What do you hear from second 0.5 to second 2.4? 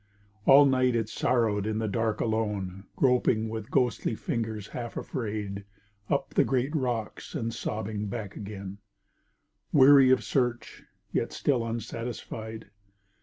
night it sorrowed in the dark